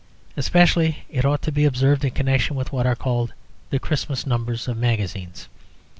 Especially 0.35 1.03
it 1.09 1.25
ought 1.25 1.43
to 1.43 1.51
be 1.51 1.63
observed 1.63 2.03
in 2.03 2.09
connection 2.09 2.55
with 2.55 2.71
what 2.73 2.87
are 2.87 2.95
called 2.95 3.33
the 3.69 3.77
Christmas 3.77 4.25
numbers 4.25 4.67
of 4.67 4.75
magazines. 4.75 5.47